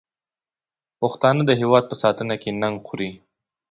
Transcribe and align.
پښتانه 0.99 1.41
د 1.45 1.51
هېواد 1.61 1.83
په 1.89 1.95
ساتنه 2.03 2.35
کې 2.41 2.49
ننګ 2.61 2.75
خوري. 2.87 3.11